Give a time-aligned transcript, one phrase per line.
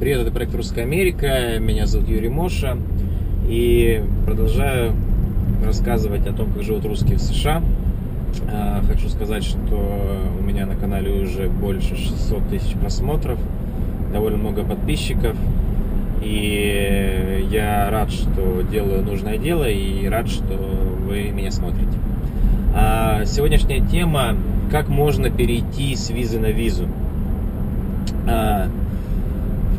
[0.00, 1.58] Привет, это проект «Русская Америка».
[1.58, 2.78] Меня зовут Юрий Моша.
[3.46, 4.94] И продолжаю
[5.62, 7.62] рассказывать о том, как живут русские в США.
[8.50, 13.38] А, хочу сказать, что у меня на канале уже больше 600 тысяч просмотров,
[14.10, 15.36] довольно много подписчиков.
[16.22, 20.56] И я рад, что делаю нужное дело и рад, что
[21.06, 21.92] вы меня смотрите.
[22.74, 24.34] А сегодняшняя тема–
[24.70, 26.86] как можно перейти с визы на визу.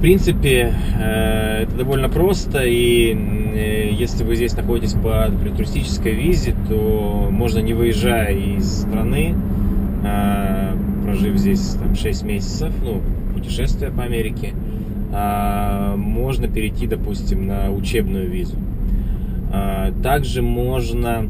[0.00, 6.56] В принципе, э, это довольно просто, и э, если вы здесь находитесь по туристической визе,
[6.70, 9.34] то можно не выезжая из страны,
[10.02, 10.74] а,
[11.04, 13.02] прожив здесь там, 6 месяцев, ну,
[13.34, 14.54] путешествие по Америке,
[15.96, 18.56] можно перейти, допустим, на учебную визу.
[20.02, 21.28] Также можно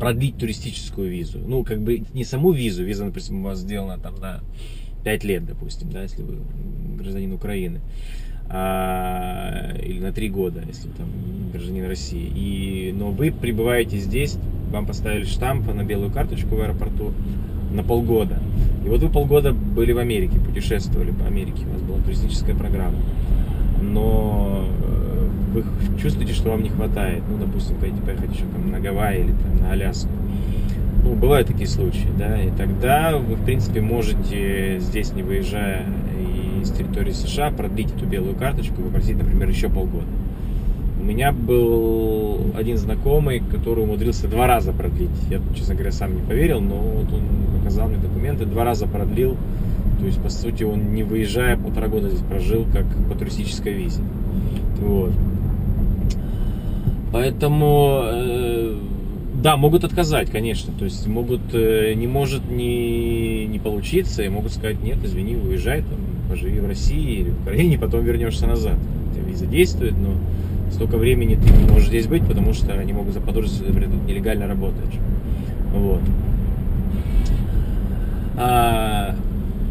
[0.00, 1.40] продлить туристическую визу.
[1.46, 4.40] Ну, как бы не саму визу, виза, допустим, у вас сделана там на
[5.04, 6.38] 5 лет, допустим, да, если вы
[6.96, 7.80] гражданин Украины,
[8.48, 11.08] а, или на 3 года, если вы там
[11.52, 12.30] гражданин России.
[12.34, 14.36] И, но вы прибываете здесь,
[14.70, 17.12] вам поставили штамп на белую карточку в аэропорту
[17.72, 18.38] на полгода.
[18.84, 22.98] И вот вы полгода были в Америке, путешествовали по Америке, у вас была туристическая программа.
[23.80, 25.64] Но э, вы
[26.00, 29.60] чувствуете, что вам не хватает, ну, допустим, поедете поехать еще там на Гавайи или там
[29.60, 30.10] на Аляску
[31.04, 35.84] ну, бывают такие случаи, да, и тогда вы, в принципе, можете здесь, не выезжая
[36.62, 40.06] из территории США, продлить эту белую карточку и попросить, например, еще полгода.
[40.98, 45.10] У меня был один знакомый, который умудрился два раза продлить.
[45.28, 49.36] Я, честно говоря, сам не поверил, но вот он показал мне документы, два раза продлил.
[50.00, 54.00] То есть, по сути, он не выезжая полтора года здесь прожил, как по туристической визе.
[54.80, 55.12] Вот.
[57.12, 58.43] Поэтому э,
[59.44, 60.72] да, могут отказать, конечно.
[60.78, 65.82] То есть могут, э, не может не, не получиться, и могут сказать, нет, извини, уезжай,
[65.82, 65.98] там,
[66.30, 68.76] поживи в России или в Украине, потом вернешься назад.
[69.14, 70.14] Тебя виза действует, но
[70.72, 74.48] столько времени ты не можешь здесь быть, потому что они могут заподозрить, что ты нелегально
[74.48, 74.94] работаешь.
[75.74, 76.00] Вот.
[78.38, 79.14] А,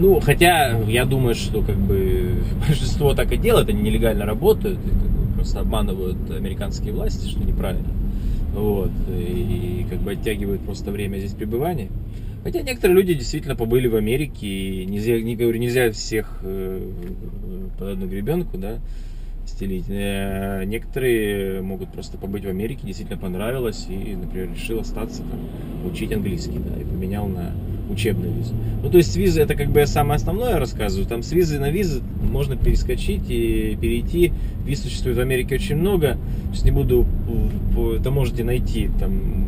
[0.00, 4.88] ну, хотя я думаю, что как бы большинство так и делает, они нелегально работают, и,
[4.88, 7.99] как бы, просто обманывают американские власти, что неправильно.
[8.54, 11.88] Вот, и как бы оттягивают просто время здесь пребывания.
[12.42, 16.90] Хотя некоторые люди действительно побыли в Америке, и нельзя, не говорю, нельзя всех э,
[17.78, 18.78] под одну гребенку, да,
[19.50, 19.84] стелить.
[19.88, 26.12] Э, некоторые могут просто побыть в Америке, действительно понравилось, и, например, решил остаться там, учить
[26.12, 27.52] английский, да, и поменял на
[27.90, 28.54] учебную визу.
[28.82, 31.06] Ну, то есть виза это как бы я самое основное рассказываю.
[31.06, 34.32] Там с визы на визы можно перескочить и перейти.
[34.64, 36.16] Виз существует в Америке очень много.
[36.52, 37.04] Сейчас не буду,
[37.98, 39.40] это можете найти там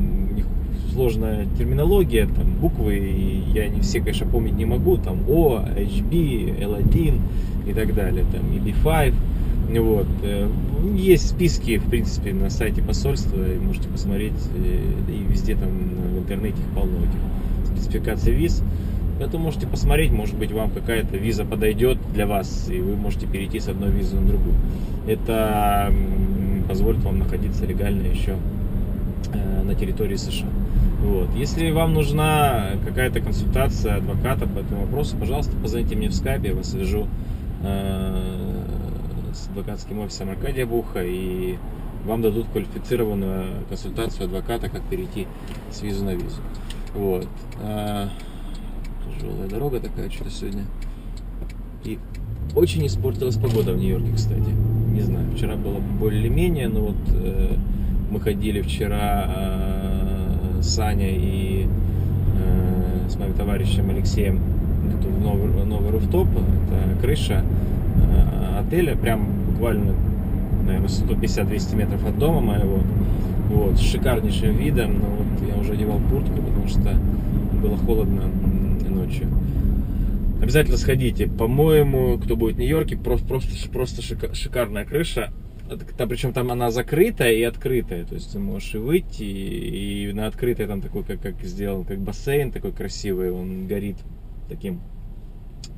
[0.93, 6.61] сложная терминология, там буквы, и я не все, конечно, помнить не могу, там О, HB,
[6.61, 7.21] L1
[7.67, 9.15] и так далее, там EB5.
[9.81, 10.07] Вот.
[10.23, 10.49] Э,
[10.95, 16.59] есть списки, в принципе, на сайте посольства, можете посмотреть, э, и везде там в интернете
[16.59, 18.63] их полно этих спецификации виз.
[19.19, 23.61] Поэтому можете посмотреть, может быть, вам какая-то виза подойдет для вас, и вы можете перейти
[23.61, 24.57] с одной визы на другую.
[25.07, 25.93] Это
[26.69, 28.37] позволит вам находиться легально еще
[29.33, 30.49] э, на территории США.
[31.03, 31.29] Вот.
[31.37, 36.55] Если вам нужна какая-то консультация адвоката по этому вопросу, пожалуйста, позвоните мне в скайпе, я
[36.55, 37.07] вас свяжу
[39.35, 41.57] с адвокатским офисом Аркадия Буха, и
[42.05, 45.27] вам дадут квалифицированную консультацию адвоката, как перейти
[45.71, 46.41] с визы на визу.
[46.95, 47.29] Вот.
[47.61, 48.09] А,
[49.15, 50.65] тяжелая дорога такая что-то сегодня.
[51.85, 51.99] И
[52.55, 54.51] очень испортилась погода в Нью-Йорке, кстати.
[54.91, 57.57] Не знаю, вчера было более-менее, но вот э,
[58.11, 61.69] мы ходили вчера э, с Аней и
[62.37, 64.41] э, с моим товарищем Алексеем
[64.83, 67.73] в новый, новый руфтоп, это крыша э,
[68.59, 69.95] отеля, прям буквально,
[70.65, 72.81] наверное, 150-200 метров от дома моего
[73.49, 76.97] вот, с шикарнейшим видом, но вот я уже одевал куртку, потому что
[77.61, 78.23] было холодно
[78.89, 79.29] ночью.
[80.41, 81.29] Обязательно сходите.
[81.29, 84.03] По-моему, кто будет в Нью-Йорке, просто, просто, просто
[84.35, 85.33] шикарная крыша.
[85.97, 88.05] Там, причем там она закрытая и открытая.
[88.05, 91.85] То есть ты можешь и выйти, и, и на открытой там такой, как, как сделан,
[91.85, 93.31] как бассейн такой красивый.
[93.31, 93.97] Он горит
[94.49, 94.81] таким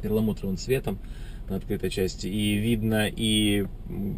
[0.03, 0.99] перламутровым цветом
[1.49, 2.27] на открытой части.
[2.27, 3.67] И видно и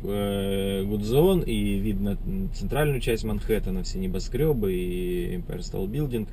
[0.04, 2.16] э, Гудзон, и видно
[2.54, 6.28] центральную часть Манхэттена, все небоскребы, и Empire State Building.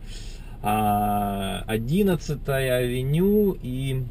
[0.61, 4.03] А 11 авеню и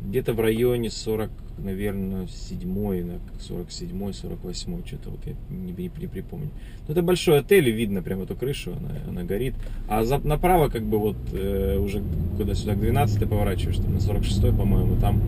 [0.00, 3.04] где-то в районе 40 наверное, седьмой,
[3.38, 6.50] 47-й, 48-й, что-то вот я не, не, не припомню.
[6.86, 9.54] Но это большой отель, и видно прям эту крышу, она, она горит.
[9.88, 12.02] А за, направо, как бы вот э, уже
[12.36, 15.20] куда сюда к 12 поворачиваешь, там на 46-й, по-моему, там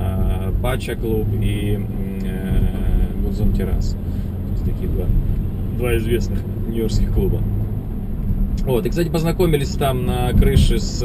[0.00, 1.78] э, Пача клуб и
[2.24, 3.90] э, Гудзон Террас.
[3.90, 5.06] То есть такие два,
[5.78, 7.40] два известных нью-йоркских клуба.
[8.64, 11.04] Вот, и, кстати, познакомились там на крыше с...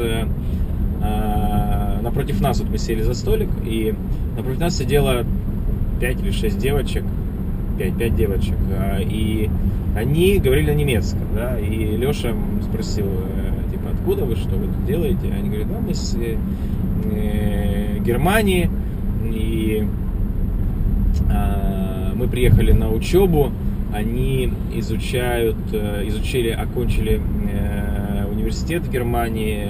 [2.02, 3.94] Напротив нас вот мы сели за столик, и
[4.36, 5.24] напротив нас сидело
[6.00, 7.04] 5 или 6 девочек,
[7.78, 9.50] 5, 5 девочек, а, и
[9.96, 14.86] они говорили на немецком, да, и Леша спросил, э, типа, откуда вы, что вы тут
[14.86, 15.32] делаете?
[15.36, 16.36] Они говорят, да, мы с э,
[17.12, 18.70] э Германии,
[19.32, 19.86] и
[21.28, 23.52] э, мы приехали на учебу,
[23.92, 27.20] они изучают, э, изучили, окончили
[28.32, 29.68] университет в Германии,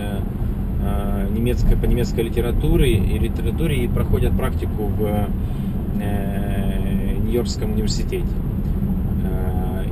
[1.35, 5.29] немецкой, по немецкой литературе и литературе и проходят практику в
[5.97, 8.27] Нью-Йоркском университете.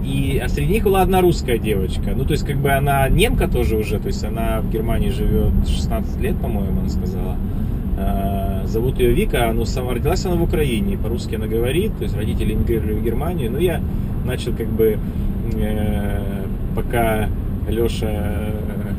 [0.04, 2.12] И а среди них была одна русская девочка.
[2.16, 5.52] Ну, то есть, как бы она немка тоже уже, то есть она в Германии живет
[5.68, 7.36] 16 лет, по-моему, она сказала.
[8.66, 12.54] Зовут ее Вика, но сама родилась она в Украине, по-русски она говорит, то есть родители
[12.54, 13.50] эмигрировали в Германию.
[13.50, 13.80] Но я
[14.24, 14.98] начал как бы,
[15.54, 16.22] э,
[16.74, 17.28] пока
[17.68, 18.52] Леша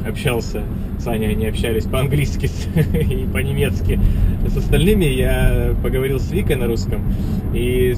[0.09, 0.63] общался,
[0.99, 2.49] Саня, они общались по-английски
[2.93, 3.99] и по-немецки
[4.47, 7.01] с остальными, я поговорил с Викой на русском
[7.53, 7.95] и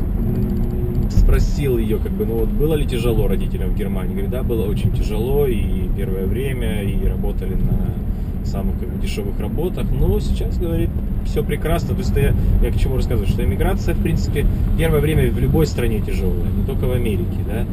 [1.10, 4.12] спросил ее, как бы, ну вот было ли тяжело родителям в Германии?
[4.12, 9.40] Говорит, да, было очень тяжело и первое время, и работали на самых как бы, дешевых
[9.40, 10.90] работах, но сейчас, говорит,
[11.26, 11.96] все прекрасно.
[11.96, 14.46] То есть я, я к чему рассказываю, что иммиграция, в принципе,
[14.78, 17.66] первое время в любой стране тяжелая, не только в Америке, да,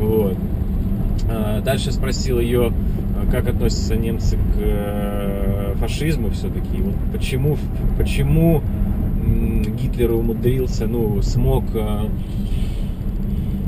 [0.00, 0.36] вот.
[1.28, 2.72] А, дальше спросил ее,
[3.30, 7.56] как относятся немцы к э, фашизму все-таки, вот почему,
[7.98, 8.62] почему
[9.80, 12.08] Гитлер умудрился, ну, смог э,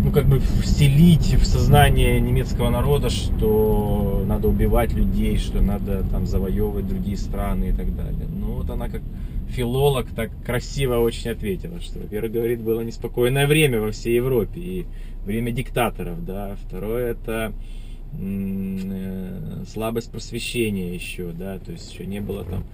[0.04, 6.26] ну, как бы вселить в сознание немецкого народа, что надо убивать людей, что надо там
[6.26, 8.26] завоевывать другие страны и так далее.
[8.38, 9.00] Ну, вот она как
[9.48, 14.86] филолог так красиво очень ответила, что, во-первых, говорит, было неспокойное время во всей Европе и
[15.24, 16.56] время диктаторов, да.
[16.66, 17.52] Второе, это
[19.66, 22.64] слабость просвещения еще, да, то есть еще не было там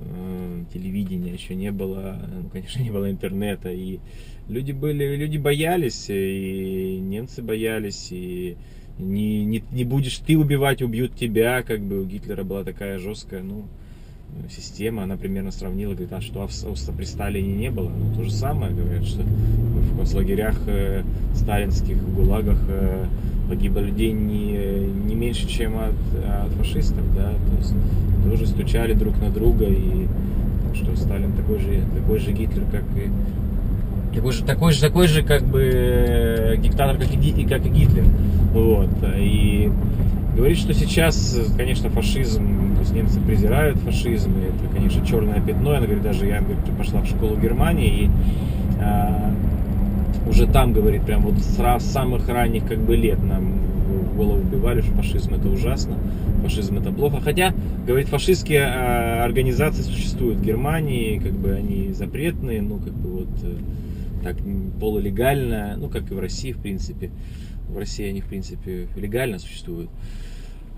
[0.00, 4.00] э, телевидения, еще не было, ну, конечно, не было интернета, и
[4.48, 8.56] люди были, люди боялись, и немцы боялись, и
[8.98, 12.02] не, не, не будешь ты убивать, убьют тебя, как бы.
[12.02, 13.66] У Гитлера была такая жесткая, ну,
[14.50, 18.30] система, она примерно сравнила, говорит, а что а при Сталине не было, ну, то же
[18.30, 21.02] самое, говорят, что в концлагерях э,
[21.34, 23.06] сталинских, в ГУЛАГах э,
[23.48, 25.94] погибло людей не, не меньше, чем от,
[26.26, 27.74] от фашистов, да, то есть
[28.24, 30.06] тоже стучали друг на друга, и
[30.74, 33.10] что Сталин такой же, такой же Гитлер, как и
[34.14, 38.04] такой же, такой же, такой же как бы э, диктатор, как и, как и Гитлер.
[38.52, 38.90] Вот.
[39.16, 39.70] И
[40.36, 45.70] говорит, что сейчас, конечно, фашизм, есть немцы презирают фашизм, и это, конечно, черное пятно.
[45.70, 48.10] Она говорит, даже я говорит, пошла в школу Германии, и
[48.80, 49.34] а,
[50.26, 53.58] уже там, говорит, прям вот с самых ранних как бы лет нам
[54.12, 55.96] в голову вбивали, что фашизм это ужасно,
[56.42, 57.20] фашизм это плохо.
[57.20, 57.54] Хотя,
[57.86, 63.28] говорит, фашистские а, организации существуют в Германии, как бы они запретные, ну, как бы вот
[63.42, 63.54] э,
[64.24, 64.36] так
[64.80, 67.10] полулегально, ну, как и в России, в принципе.
[67.68, 69.88] В России они, в принципе, легально существуют.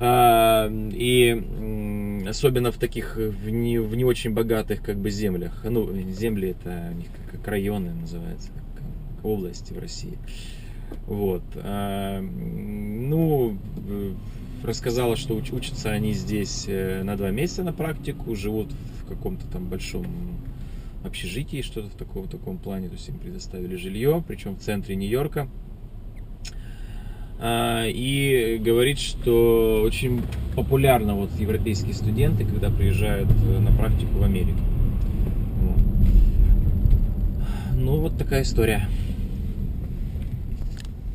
[0.00, 5.64] А, и особенно в таких, в не, в не очень богатых как бы землях.
[5.64, 10.19] Ну, земли это у них как, как районы называются, как, как области в России.
[11.07, 11.42] Вот.
[11.57, 13.57] А, ну,
[14.62, 18.69] рассказала, что уч, учатся они здесь э, на два месяца на практику, живут
[19.00, 20.07] в каком-то там большом
[21.04, 22.88] общежитии, что-то в таком, в таком плане.
[22.88, 25.49] То есть им предоставили жилье, причем в центре Нью-Йорка.
[27.41, 30.23] А, и говорит, что очень
[30.55, 33.29] популярно вот европейские студенты, когда приезжают
[33.61, 34.59] на практику в Америку.
[37.76, 38.88] Ну, вот такая история.